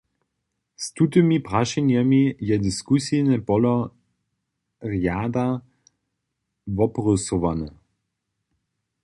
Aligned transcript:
Z 0.83 0.87
tutymi 0.99 1.35
prašenjemi 1.49 2.21
je 2.51 2.57
diskusijne 2.63 3.37
polo 3.51 3.75
rjada 4.95 5.45
wobrysowane. 6.81 7.71